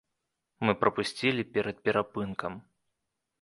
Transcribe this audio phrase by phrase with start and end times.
[0.67, 2.57] Мы прапусцілі перад перапынкам.